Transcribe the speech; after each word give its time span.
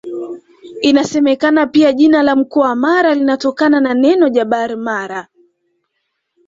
Inasemekana 0.81 1.67
pia 1.67 1.93
jina 1.93 2.23
la 2.23 2.35
mkoa 2.35 2.69
wa 2.69 2.75
Mara 2.75 3.15
linatokana 3.15 3.79
na 3.79 3.93
neno 3.93 4.29
Jabar 4.29 4.77
Mara 4.77 5.27